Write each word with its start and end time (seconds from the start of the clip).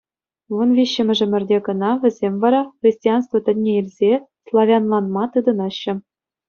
Вунвиҫҫӗмӗш 0.55 1.19
ӗмӗрте 1.25 1.57
кӑна 1.67 1.91
вӗсем 2.05 2.35
вара, 2.47 2.61
христианство 2.81 3.37
тӗнне 3.51 3.71
илсе, 3.83 4.13
славянланма 4.53 5.23
тытӑнаҫҫӗ. 5.39 5.93